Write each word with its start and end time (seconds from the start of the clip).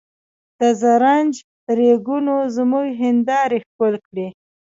د 0.59 0.61
زرنج 0.81 1.33
ریګونو 1.77 2.35
زموږ 2.55 2.87
هندارې 3.01 3.57
ښکل 3.67 3.93
کړې. 4.07 4.27